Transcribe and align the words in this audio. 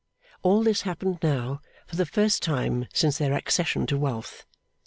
All 0.41 0.63
this 0.63 0.81
happened 0.81 1.19
now, 1.21 1.61
for 1.85 1.95
the 1.95 2.07
first 2.07 2.41
time 2.41 2.87
since 2.91 3.19
their 3.19 3.33
accession 3.33 3.85
to 3.85 3.99
wealth. 3.99 4.47